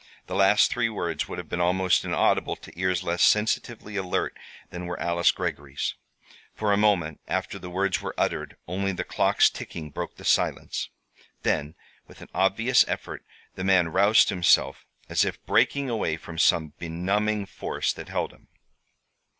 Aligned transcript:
The 0.25 0.33
last 0.33 0.71
three 0.71 0.89
words 0.89 1.27
would 1.27 1.37
have 1.37 1.47
been 1.47 1.61
almost 1.61 2.03
inaudible 2.03 2.55
to 2.55 2.71
ears 2.75 3.03
less 3.03 3.21
sensitively 3.21 3.97
alert 3.97 4.35
than 4.71 4.87
were 4.87 4.99
Alice 4.99 5.31
Greggory's. 5.31 5.93
For 6.55 6.73
a 6.73 6.75
moment 6.75 7.19
after 7.27 7.59
the 7.59 7.69
words 7.69 8.01
were 8.01 8.15
uttered, 8.17 8.55
only 8.67 8.93
the 8.93 9.03
clock's 9.03 9.47
ticking 9.47 9.91
broke 9.91 10.15
the 10.15 10.25
silence; 10.25 10.89
then, 11.43 11.75
with 12.07 12.19
an 12.23 12.29
obvious 12.33 12.83
effort, 12.87 13.23
the 13.53 13.63
man 13.63 13.89
roused 13.89 14.29
himself, 14.29 14.87
as 15.07 15.23
if 15.23 15.39
breaking 15.45 15.87
away 15.87 16.17
from 16.17 16.39
some 16.39 16.73
benumbing 16.79 17.45
force 17.45 17.93
that 17.93 18.09
held 18.09 18.33
him. 18.33 18.47